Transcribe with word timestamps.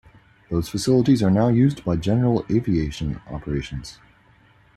Those 0.49 0.67
facilities 0.67 1.21
are 1.21 1.29
now 1.29 1.49
used 1.49 1.85
by 1.85 1.95
general 1.95 2.43
aviation 2.49 3.21
operations. 3.29 3.99